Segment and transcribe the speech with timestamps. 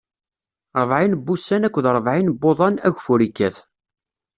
[0.81, 3.57] Ṛebɛin n wussan akked ṛebɛin n wuḍan, ageffur ikkat.